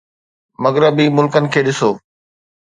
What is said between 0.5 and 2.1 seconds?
مغربي ملڪن کي ڏسو